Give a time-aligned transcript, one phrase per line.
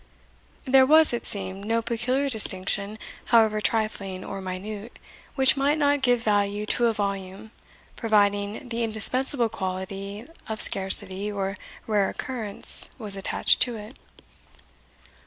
[0.65, 4.97] There was, it seemed, no peculiar distinction, however trifling or minute,
[5.35, 7.51] which might not give value to a volume,
[7.95, 13.95] providing the indispensable quality of scarcity, or rare occurrence, was attached to it.